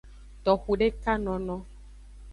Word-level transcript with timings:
Toxudekanono. 0.43 1.55